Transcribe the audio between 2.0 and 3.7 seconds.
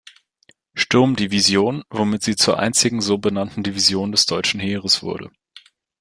sie zur einzigen so benannten